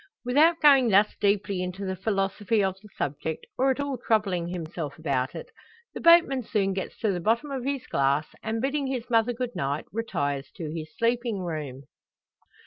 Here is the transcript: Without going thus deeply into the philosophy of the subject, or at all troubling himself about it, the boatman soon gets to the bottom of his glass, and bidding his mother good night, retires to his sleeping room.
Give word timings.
Without 0.25 0.59
going 0.59 0.89
thus 0.89 1.13
deeply 1.19 1.61
into 1.61 1.85
the 1.85 1.95
philosophy 1.95 2.63
of 2.63 2.75
the 2.81 2.89
subject, 2.97 3.45
or 3.55 3.69
at 3.69 3.79
all 3.79 3.99
troubling 3.99 4.47
himself 4.47 4.97
about 4.97 5.35
it, 5.35 5.51
the 5.93 6.01
boatman 6.01 6.41
soon 6.41 6.73
gets 6.73 6.97
to 7.01 7.11
the 7.11 7.19
bottom 7.19 7.51
of 7.51 7.65
his 7.65 7.85
glass, 7.85 8.25
and 8.41 8.63
bidding 8.63 8.87
his 8.87 9.07
mother 9.11 9.31
good 9.31 9.55
night, 9.55 9.85
retires 9.91 10.49
to 10.55 10.71
his 10.71 10.89
sleeping 10.97 11.41
room. 11.41 11.83